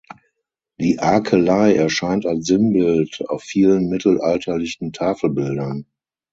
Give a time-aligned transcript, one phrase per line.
[0.79, 5.85] Die Akelei erscheint als Sinnbild auf vielen mittelalterlichen Tafelbildern.